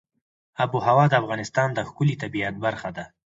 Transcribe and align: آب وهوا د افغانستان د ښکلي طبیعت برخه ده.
آب 0.63 0.71
وهوا 0.75 1.05
د 1.09 1.13
افغانستان 1.21 1.67
د 1.73 1.79
ښکلي 1.87 2.15
طبیعت 2.23 2.55
برخه 2.65 2.89
ده. 2.97 3.05